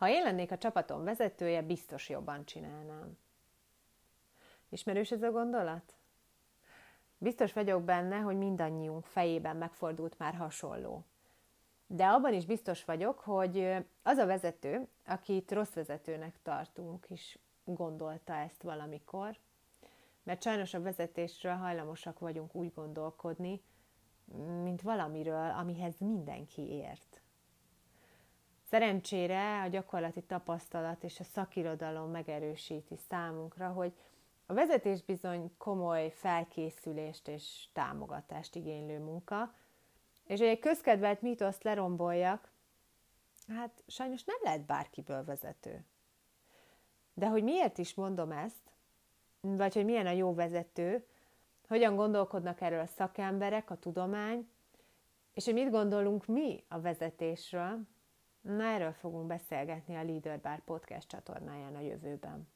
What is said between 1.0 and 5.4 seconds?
vezetője, biztos jobban csinálnám. Ismerős ez a